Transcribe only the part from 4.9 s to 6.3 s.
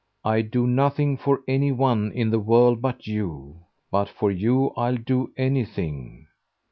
do anything."